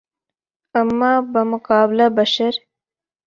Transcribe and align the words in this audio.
اماں 0.79 1.17
بمقابلہ 1.33 2.07
بشر 2.17 2.53